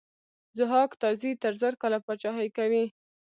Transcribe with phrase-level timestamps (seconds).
[0.57, 2.85] ضحاک تازي تر زر کاله پاچهي کوي.